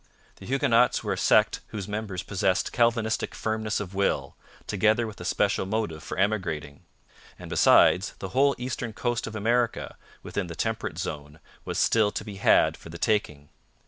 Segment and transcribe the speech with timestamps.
[0.37, 4.35] The Huguenots were a sect whose members possessed Calvinistic firmness of will,
[4.65, 6.81] together with a special motive for emigrating.
[7.37, 12.23] And, besides, the whole eastern coast of America, within the temperate zone, was still to
[12.25, 13.49] be had for the taking.